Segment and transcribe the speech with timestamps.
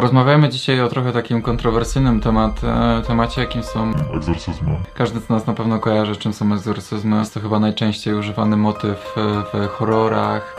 [0.00, 3.92] Porozmawiamy dzisiaj o trochę takim kontrowersyjnym temat, e, temacie, jakim są...
[4.14, 4.76] Egzorcyzmu.
[4.94, 7.18] Każdy z nas na pewno kojarzy, czym są egzorcyzmy.
[7.18, 10.56] Jest to chyba najczęściej używany motyw e, w horrorach,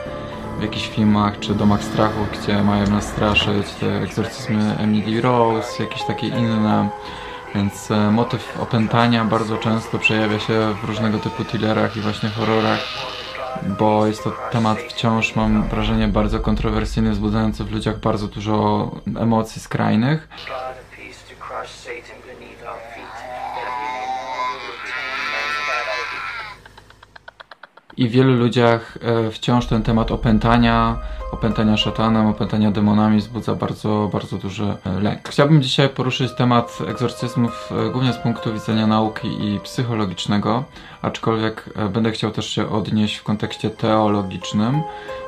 [0.62, 3.74] w jakichś filmach czy domach strachu, gdzie mają nas straszyć.
[3.80, 6.90] Te egzorcyzmy Emily Rose, jakieś takie inne.
[7.56, 12.80] Więc e, motyw opętania bardzo często przejawia się w różnego typu thrillerach i właśnie horrorach
[13.80, 19.62] bo jest to temat wciąż, mam wrażenie, bardzo kontrowersyjny, wzbudzający w ludziach bardzo dużo emocji
[19.62, 20.28] skrajnych.
[28.02, 30.98] I w wielu ludziach e, wciąż ten temat opętania,
[31.32, 35.30] opętania szatanem, opętania demonami wzbudza bardzo, bardzo duży e, lęk.
[35.30, 40.64] Chciałbym dzisiaj poruszyć temat egzorcyzmów e, głównie z punktu widzenia nauki i psychologicznego,
[41.02, 44.82] aczkolwiek będę chciał też się odnieść w kontekście teologicznym,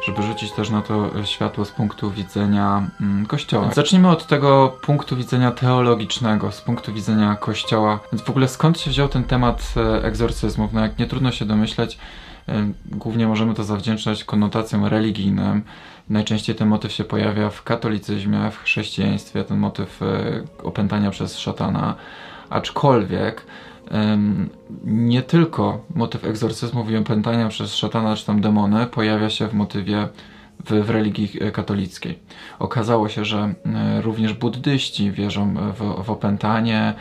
[0.05, 3.69] żeby rzucić też na to światło z punktu widzenia mm, Kościoła.
[3.73, 7.99] Zacznijmy od tego punktu widzenia teologicznego, z punktu widzenia Kościoła.
[8.11, 10.73] Więc w ogóle skąd się wziął ten temat egzorcyzmów?
[10.73, 11.97] No jak nie trudno się domyśleć,
[12.85, 15.63] głównie możemy to zawdzięczać konotacjom religijnym.
[16.09, 21.95] Najczęściej ten motyw się pojawia w katolicyzmie, w chrześcijaństwie, ten motyw e, opętania przez szatana.
[22.49, 23.45] Aczkolwiek
[24.83, 30.07] nie tylko motyw egzorcyzmów i opętania przez szatana czy tam demony pojawia się w motywie
[30.65, 32.19] w, w religii e, katolickiej.
[32.59, 36.93] Okazało się, że e, również buddyści wierzą w, w opętanie.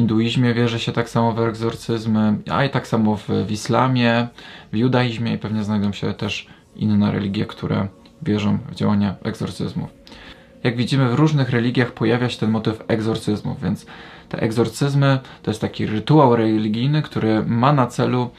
[0.00, 4.28] Hinduizmie wierzy się tak samo w egzorcyzmy, a i tak samo w, w islamie,
[4.72, 7.88] w judaizmie i pewnie znajdą się też inne religie, które
[8.22, 9.90] wierzą w działania egzorcyzmów.
[10.64, 13.86] Jak widzimy, w różnych religiach pojawia się ten motyw egzorcyzmów, więc
[14.28, 18.30] te egzorcyzmy to jest taki rytuał religijny, który ma na celu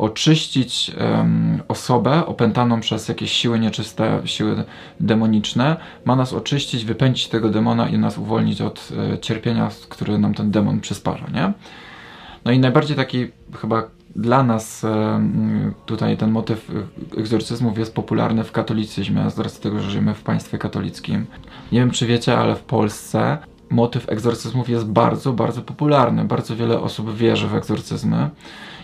[0.00, 4.64] oczyścić em, osobę opętaną przez jakieś siły nieczyste, siły
[5.00, 10.34] demoniczne, ma nas oczyścić, wypędzić tego demona i nas uwolnić od e, cierpienia, które nam
[10.34, 11.52] ten demon przysparza, nie?
[12.44, 13.28] No i najbardziej taki
[13.60, 13.82] chyba
[14.16, 19.80] dla nas em, tutaj ten motyw e, egzorcyzmów jest popularny w katolicyzmie, z racji tego,
[19.80, 21.26] że żyjemy w państwie katolickim.
[21.72, 23.38] Nie wiem, czy wiecie, ale w Polsce
[23.70, 26.24] motyw egzorcyzmów jest bardzo, bardzo popularny.
[26.24, 28.30] Bardzo wiele osób wierzy w egzorcyzmy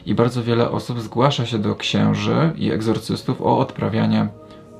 [0.06, 4.28] i bardzo wiele osób zgłasza się do księży i egzorcystów o odprawianie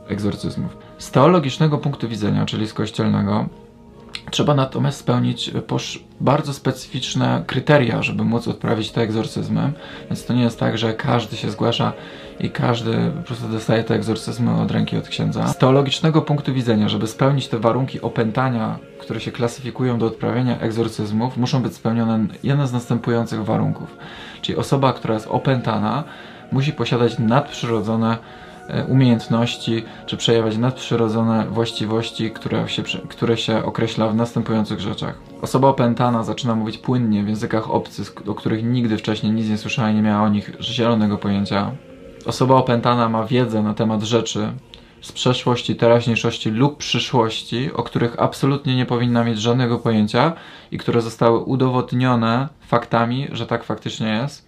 [0.09, 0.77] egzorcyzmów.
[0.99, 3.47] Z teologicznego punktu widzenia, czyli z kościelnego,
[4.31, 9.73] trzeba natomiast spełnić posz- bardzo specyficzne kryteria, żeby móc odprawić te egzorcyzmy.
[10.11, 11.93] Więc to nie jest tak, że każdy się zgłasza
[12.41, 15.47] i każdy po prostu dostaje te egzorcyzmy od ręki od księdza.
[15.47, 21.37] Z teologicznego punktu widzenia, żeby spełnić te warunki opętania, które się klasyfikują do odprawienia egzorcyzmów,
[21.37, 23.97] muszą być spełnione jedne z następujących warunków.
[24.43, 26.05] Czyli osoba, która jest opętana,
[26.53, 28.46] musi posiadać nadprzyrodzone e,
[28.89, 35.19] umiejętności, czy przejawiać nadprzyrodzone właściwości, które się, które się określa w następujących rzeczach.
[35.43, 39.91] Osoba opętana zaczyna mówić płynnie w językach obcych, o których nigdy wcześniej nic nie słyszała
[39.91, 41.71] i nie miała o nich zielonego pojęcia.
[42.27, 44.53] Osoba opętana ma wiedzę na temat rzeczy
[45.01, 50.33] z przeszłości, teraźniejszości lub przyszłości, o których absolutnie nie powinna mieć żadnego pojęcia
[50.71, 54.46] i które zostały udowodnione faktami, że tak faktycznie jest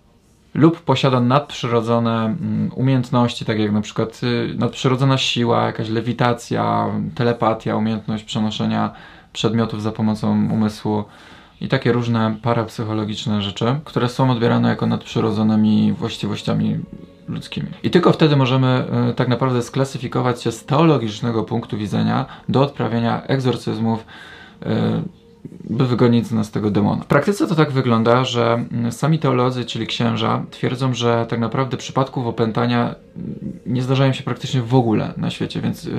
[0.54, 7.76] lub posiada nadprzyrodzone mm, umiejętności, tak jak na przykład y, nadprzyrodzona siła, jakaś lewitacja, telepatia,
[7.76, 8.92] umiejętność przenoszenia
[9.32, 11.04] przedmiotów za pomocą umysłu
[11.60, 16.78] i takie różne parapsychologiczne rzeczy, które są odbierane jako nadprzyrodzonymi właściwościami
[17.28, 17.68] ludzkimi.
[17.82, 23.22] I tylko wtedy możemy y, tak naprawdę sklasyfikować się z teologicznego punktu widzenia do odprawiania
[23.22, 24.04] egzorcyzmów
[24.62, 24.66] y,
[25.70, 27.02] by wygonić z nas tego demona.
[27.02, 31.76] W praktyce to tak wygląda, że mm, sami teolodzy, czyli księża, twierdzą, że tak naprawdę
[31.76, 32.94] przypadków opętania
[33.66, 35.90] nie zdarzają się praktycznie w ogóle na świecie, więc y,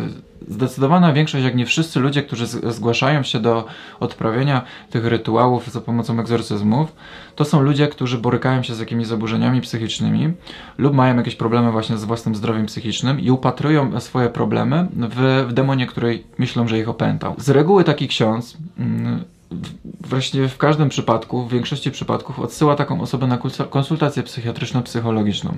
[0.49, 3.65] zdecydowana większość, jak nie wszyscy ludzie, którzy zgłaszają się do
[3.99, 6.95] odprawienia tych rytuałów za pomocą egzorcyzmów,
[7.35, 10.33] to są ludzie, którzy borykają się z jakimiś zaburzeniami psychicznymi
[10.77, 15.53] lub mają jakieś problemy właśnie z własnym zdrowiem psychicznym i upatrują swoje problemy w, w
[15.53, 17.35] demonie, który myślą, że ich opętał.
[17.37, 19.23] Z reguły taki ksiądz mm,
[20.09, 23.39] właśnie w każdym przypadku, w większości przypadków odsyła taką osobę na
[23.69, 25.53] konsultację psychiatryczno-psychologiczną.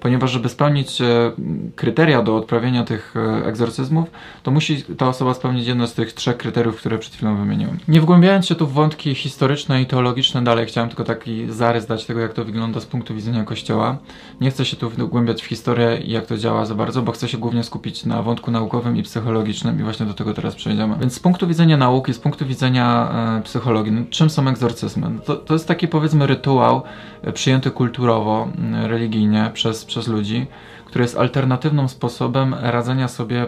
[0.00, 1.32] Ponieważ żeby spełnić e,
[1.76, 4.10] kryteria do odprawienia tych e, egzorcyzmów,
[4.42, 7.78] to musi ta osoba spełnić jedno z tych trzech kryteriów, które przed chwilą wymieniłem.
[7.88, 12.04] Nie wgłębiając się tu w wątki historyczne i teologiczne dalej, chciałem tylko taki zarys dać
[12.04, 13.98] tego, jak to wygląda z punktu widzenia Kościoła.
[14.40, 17.28] Nie chcę się tu wgłębiać w historię i jak to działa za bardzo, bo chcę
[17.28, 20.96] się głównie skupić na wątku naukowym i psychologicznym i właśnie do tego teraz przejdziemy.
[21.00, 25.10] Więc z punktu widzenia nauki, z punktu widzenia e, psychologii, no, czym są egzorcyzmy?
[25.10, 26.82] No to, to jest taki powiedzmy rytuał
[27.22, 28.48] e, przyjęty kulturowo,
[28.82, 30.46] religijnie przez, przez ludzi,
[30.84, 33.46] który jest alternatywnym sposobem radzenia sobie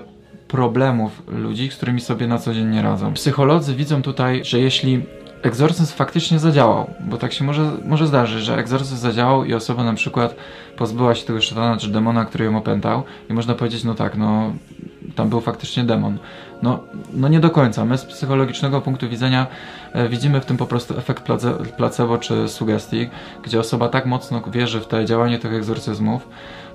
[0.49, 3.15] problemów ludzi, z którymi sobie na co dzień nie radzą.
[3.15, 5.03] Psycholodzy widzą tutaj, że jeśli
[5.43, 9.95] egzorcyzm faktycznie zadziałał, bo tak się może, może zdarzyć, że egzorcyzm zadziałał i osoba na
[9.95, 10.37] przykład
[10.77, 14.53] pozbyła się tego szatana czy demona, który ją opętał i można powiedzieć, no tak, no
[15.17, 16.19] tam był faktycznie demon.
[16.63, 16.81] No,
[17.13, 17.85] no nie do końca.
[17.85, 19.47] My z psychologicznego punktu widzenia
[19.93, 21.25] e, widzimy w tym po prostu efekt
[21.77, 23.09] placebo czy sugestii,
[23.43, 26.29] gdzie osoba tak mocno wierzy w te działanie tych egzorcyzmów,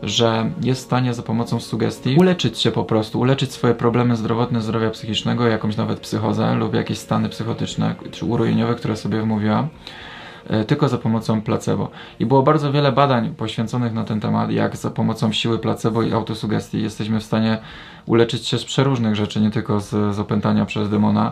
[0.03, 4.61] że jest w stanie za pomocą sugestii uleczyć się po prostu, uleczyć swoje problemy zdrowotne,
[4.61, 9.67] zdrowia psychicznego, jakąś nawet psychozę lub jakieś stany psychotyczne czy urojeniowe, które sobie wmówiła
[10.67, 11.89] tylko za pomocą placebo.
[12.19, 16.13] I było bardzo wiele badań poświęconych na ten temat, jak za pomocą siły placebo i
[16.13, 17.57] autosugestii jesteśmy w stanie
[18.05, 21.31] uleczyć się z przeróżnych rzeczy, nie tylko z, z opętania przez demona,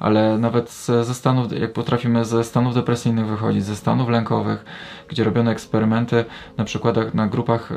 [0.00, 0.72] ale nawet
[1.02, 4.64] ze stanów, jak potrafimy ze stanów depresyjnych wychodzić, ze stanów lękowych,
[5.08, 6.24] gdzie robiono eksperymenty
[6.56, 7.72] na przykładach na grupach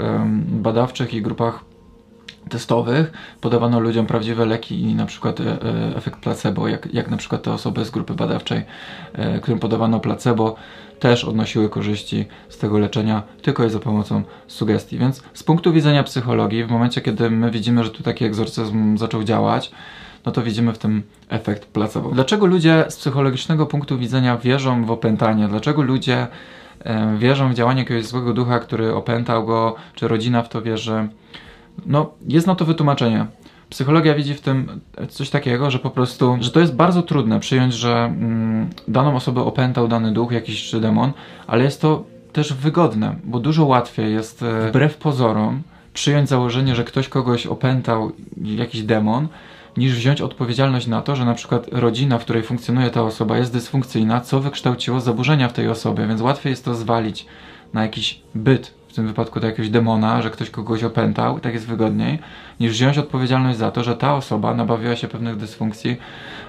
[0.48, 1.75] badawczych i grupach
[2.50, 3.12] testowych
[3.42, 7.44] podawano ludziom prawdziwe leki i na przykład e, e, efekt placebo, jak, jak na przykład
[7.44, 8.64] te osoby z grupy badawczej,
[9.14, 10.56] e, którym podawano placebo,
[11.00, 14.98] też odnosiły korzyści z tego leczenia tylko i za pomocą sugestii.
[14.98, 19.24] Więc z punktu widzenia psychologii, w momencie kiedy my widzimy, że tu taki egzorcyzm zaczął
[19.24, 19.72] działać,
[20.26, 22.10] no to widzimy w tym efekt placebo.
[22.10, 25.48] Dlaczego ludzie z psychologicznego punktu widzenia wierzą w opętanie?
[25.48, 26.28] Dlaczego ludzie
[26.80, 31.08] e, wierzą w działanie jakiegoś złego ducha, który opętał go, czy rodzina w to wierzy?
[31.86, 33.26] No, jest na to wytłumaczenie.
[33.70, 37.74] Psychologia widzi w tym coś takiego, że po prostu, że to jest bardzo trudne przyjąć,
[37.74, 41.12] że mm, daną osobę opętał dany duch, jakiś czy demon,
[41.48, 45.62] ale jest to też wygodne, bo dużo łatwiej jest e, wbrew pozorom
[45.94, 48.12] przyjąć założenie, że ktoś kogoś opętał,
[48.42, 49.28] jakiś demon,
[49.78, 53.54] niż wziąć odpowiedzialność na to, że na przykład rodzina, w której funkcjonuje ta osoba jest
[53.54, 57.26] dysfunkcyjna, co wykształciło zaburzenia w tej osobie, więc łatwiej jest to zwalić
[57.74, 61.68] na jakiś byt, w tym wypadku do jakiegoś demona, że ktoś kogoś opętał, tak jest
[61.68, 62.20] wygodniej,
[62.60, 65.98] niż wziąć odpowiedzialność za to, że ta osoba nabawiła się pewnych dysfunkcji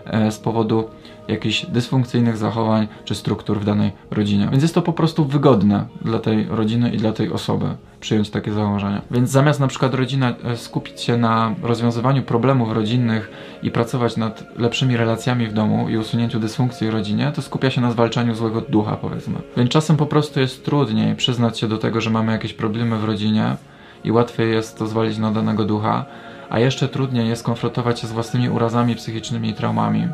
[0.05, 0.89] e, z powodu
[1.29, 4.49] jakichś dysfunkcyjnych zachowań czy struktur w danej rodzinie.
[4.51, 7.67] Więc jest to po prostu wygodne dla tej rodziny i dla tej osoby
[8.01, 9.03] przyjąć takie założenia.
[9.11, 13.31] Więc zamiast na przykład rodzina e, skupić się na rozwiązywaniu problemów rodzinnych
[13.63, 17.81] i pracować nad lepszymi relacjami w domu i usunięciu dysfunkcji w rodzinie, to skupia się
[17.81, 19.35] na zwalczaniu złego ducha, powiedzmy.
[19.57, 23.05] Więc czasem po prostu jest trudniej przyznać się do tego, że mamy jakieś problemy w
[23.05, 23.57] rodzinie
[24.05, 26.05] i łatwiej jest to zwalić na danego ducha,
[26.51, 30.09] a jeszcze trudniej jest konfrontować się z własnymi urazami psychicznymi i traumami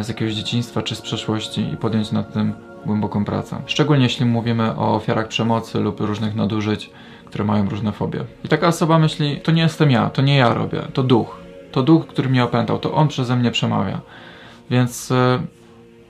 [0.00, 2.52] z jakiegoś dzieciństwa czy z przeszłości i podjąć nad tym
[2.86, 3.62] głęboką pracę.
[3.66, 6.90] Szczególnie jeśli mówimy o ofiarach przemocy lub różnych nadużyć,
[7.26, 8.24] które mają różne fobie.
[8.44, 11.40] I taka osoba myśli, to nie jestem ja, to nie ja robię, to duch.
[11.72, 14.00] To duch, który mnie opętał, to on przeze mnie przemawia.
[14.70, 15.40] Więc e,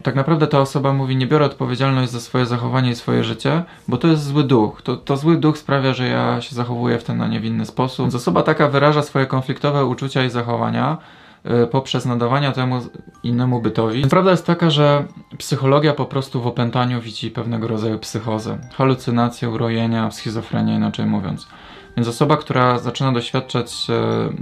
[0.03, 3.97] tak naprawdę ta osoba mówi, nie biorę odpowiedzialność za swoje zachowanie i swoje życie, bo
[3.97, 4.83] to jest zły duch.
[4.83, 7.67] To, to zły duch sprawia, że ja się zachowuję w ten, a nie w inny
[7.67, 8.05] sposób.
[8.05, 10.99] Więc osoba taka wyraża swoje konfliktowe uczucia i zachowania,
[11.47, 12.81] Y, poprzez nadawania temu
[13.23, 14.07] innemu bytowi.
[14.07, 15.05] Prawda jest taka, że
[15.39, 21.49] psychologia po prostu w opętaniu widzi pewnego rodzaju psychozę, halucynacje, urojenia, schizofrenię inaczej mówiąc.
[21.97, 23.87] Więc osoba, która zaczyna doświadczać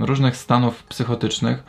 [0.00, 1.62] y, różnych stanów psychotycznych,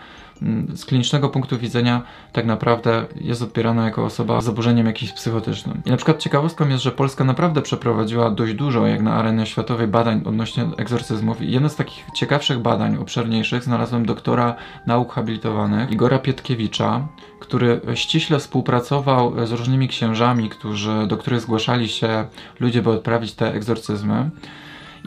[0.76, 2.02] z klinicznego punktu widzenia
[2.34, 5.82] tak naprawdę jest odbierana jako osoba z zaburzeniem jakimś psychotycznym.
[5.86, 9.88] I na przykład ciekawostką jest, że Polska naprawdę przeprowadziła dość dużo, jak na arenie światowej,
[9.88, 11.42] badań odnośnie egzorcyzmów.
[11.42, 14.56] I jedno z takich ciekawszych badań, obszerniejszych, znalazłem doktora
[14.88, 17.08] nauk habilitowanych, Igora Pietkiewicza,
[17.40, 22.26] który ściśle współpracował z różnymi księżami, którzy, do których zgłaszali się
[22.60, 24.30] ludzie, by odprawić te egzorcyzmy.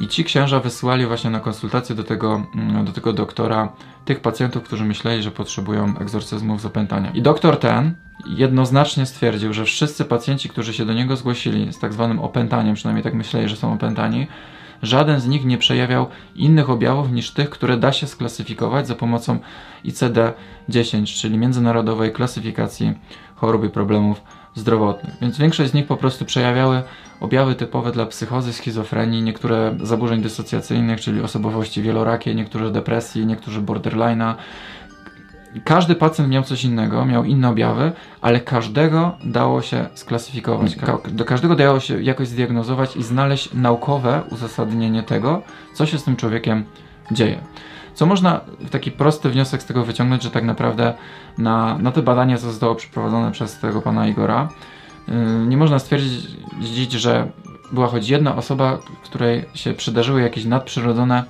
[0.01, 3.73] I ci księża wysyłali właśnie na konsultację do tego, mm, do tego doktora
[4.05, 7.11] tych pacjentów, którzy myśleli, że potrzebują egzorcyzmów z opętania.
[7.11, 7.95] I doktor ten
[8.27, 13.05] jednoznacznie stwierdził, że wszyscy pacjenci, którzy się do niego zgłosili z tak zwanym opętaniem, przynajmniej
[13.05, 14.27] tak myśleli, że są opętani,
[14.83, 19.39] żaden z nich nie przejawiał innych objawów niż tych, które da się sklasyfikować za pomocą
[19.85, 22.95] ICD-10, czyli Międzynarodowej Klasyfikacji
[23.35, 24.23] Chorób i Problemów
[24.55, 25.15] zdrowotnych.
[25.21, 26.83] Więc większość z nich po prostu przejawiały
[27.21, 34.35] objawy typowe dla psychozy, schizofrenii, niektóre zaburzeń dysocjacyjnych, czyli osobowości wielorakie, niektóre depresji, niektórzy borderline'a,
[35.65, 40.77] każdy pacjent miał coś innego, miał inne objawy, ale każdego dało się sklasyfikować.
[40.77, 45.43] Ka do każdego dało się jakoś zdiagnozować i znaleźć naukowe uzasadnienie tego,
[45.75, 46.65] co się z tym człowiekiem
[47.11, 47.41] dzieje.
[47.95, 50.95] Co można taki prosty wniosek z tego wyciągnąć, że tak naprawdę
[51.39, 54.49] na, na te badania, co zostało przeprowadzone przez tego pana Igora,
[55.09, 55.15] yy,
[55.47, 57.29] nie można stwierdzić, że
[57.73, 61.25] była choć jedna osoba, której się przydarzyły jakieś nadprzyrodzone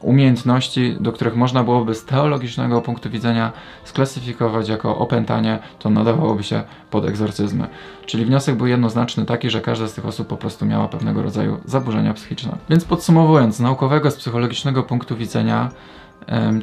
[0.00, 3.52] umiejętności, do których można byłoby z teologicznego punktu widzenia
[3.84, 7.66] sklasyfikować jako opętanie, to nadawałoby się pod egzorcyzmy.
[8.06, 11.58] Czyli wniosek był jednoznaczny taki, że każda z tych osób po prostu miała pewnego rodzaju
[11.64, 12.56] zaburzenia psychiczne.
[12.70, 15.70] Więc podsumowując, z naukowego, z psychologicznego punktu widzenia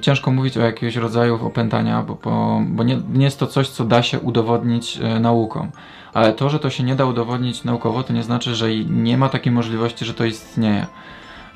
[0.01, 3.85] ciężko mówić o jakiegoś rodzaju opętania, bo, bo, bo nie, nie, jest to coś, co
[3.85, 5.71] da się udowodnić e, nauką.
[6.13, 9.29] Ale to, że to się nie da udowodnić naukowo, to nie znaczy, że nie ma
[9.29, 10.85] takiej możliwości, że to istnieje.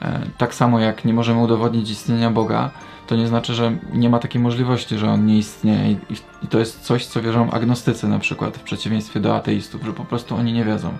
[0.01, 2.71] E, tak samo jak nie możemy udowodnić istnienia Boga,
[3.07, 5.91] to nie znaczy, że nie ma takiej możliwości, że on nie istnieje.
[5.91, 10.05] I, to jest coś, co wierzą agnostycy na przykład, w przeciwieństwie do ateistów, że po
[10.05, 10.97] prostu oni nie wiedzą.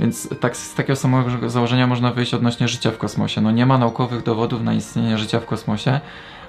[0.00, 3.40] Więc tak, z takiego samego założenia można wyjść odnośnie życia w kosmosie.
[3.40, 6.00] No nie ma naukowych dowodów na istnienie życia w kosmosie,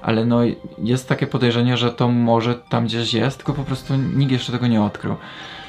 [0.02, 0.40] ale no
[0.78, 4.68] jest takie podejrzenie, że to może tam gdzieś jest, tylko po prostu nikt jeszcze tego
[4.68, 5.16] nie odkrył.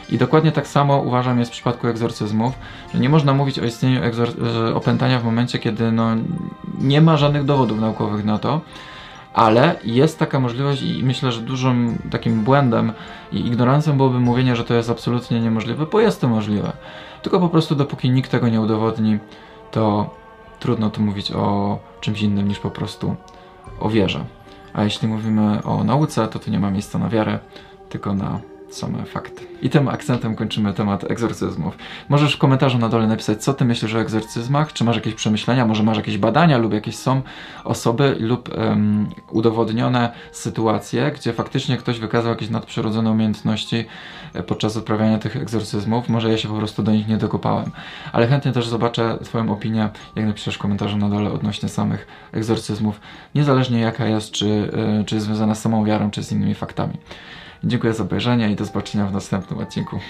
[0.09, 2.55] I dokładnie tak samo uważam jest w przypadku egzorcyzmów,
[2.95, 4.01] że nie można mówić o istnieniu
[4.75, 6.07] opętania w momencie, kiedy no,
[6.79, 8.61] nie ma żadnych dowodów naukowych na to,
[9.35, 12.93] ale jest taka możliwość i myślę, że dużym takim błędem
[13.33, 16.73] i ignorancją byłoby mówienie, że to jest absolutnie niemożliwe, bo jest to możliwe.
[17.23, 19.19] Tylko po prostu dopóki nikt tego nie udowodni,
[19.71, 20.11] to
[20.61, 23.17] trudno tu mówić o czymś innym niż po prostu
[23.81, 24.25] o wierze.
[24.73, 27.39] A jeśli mówimy o nauce, to tu nie ma miejsca na wiarę,
[27.89, 28.41] tylko na
[28.77, 29.47] same fakty.
[29.63, 31.77] I tym akcentem kończymy temat egzorcyzmów.
[32.09, 35.67] Możesz w komentarzu na dole napisać, co ty myślisz o egzorcyzmach, czy masz jakieś przemyślenia,
[35.67, 37.23] może masz jakieś badania lub jakieś są
[37.65, 43.85] osoby lub um, udowodnione sytuacje, gdzie faktycznie ktoś wykazał jakieś nadprzyrodzone umiejętności
[44.35, 46.09] e, podczas odprawiania tych egzorcyzmów.
[46.09, 47.71] Może ja się po prostu do nich nie dokopałem.
[48.13, 53.01] Ale chętnie też zobaczę twoją opinię, jak napiszesz w komentarzu na dole odnośnie samych egzorcyzmów,
[53.35, 56.95] niezależnie jaka jest, czy, e, czy jest związana z samą wiarą, czy z innymi faktami.
[57.67, 60.01] Dziękuję za obejrzenie i do zobaczenia w następnym odcinku.